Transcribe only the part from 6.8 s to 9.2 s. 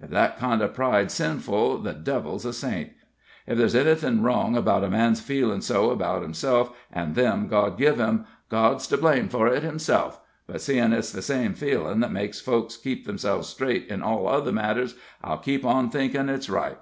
and them God give him, God's to